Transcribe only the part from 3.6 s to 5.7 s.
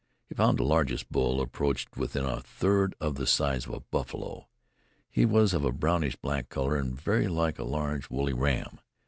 of a buffalo. He was of